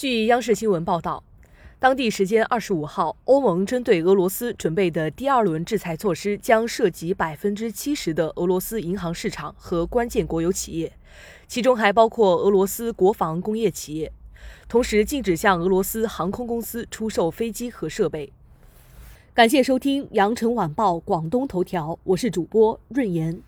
[0.00, 1.22] 据央视新闻报道，
[1.78, 10.90] 当地时间二十五号，欧盟针对俄罗斯准备的第二轮制裁措施将涉及百分之七十的俄罗斯银行市场和关键国有企业，
[11.46, 14.10] 其中还包括俄罗斯国防工业企业，
[14.66, 18.32] 同时禁止向俄罗斯航空公司出售飞机和设备。
[19.34, 23.42] 感谢收听羊城晚报广东头条，我是主播润言。